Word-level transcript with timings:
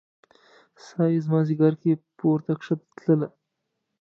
ساه 0.85 1.07
يې 1.13 1.19
زما 1.25 1.39
ځیګر 1.47 1.73
کې 1.81 1.91
پورته 2.17 2.51
کښته 2.59 2.75
تلله 3.05 3.27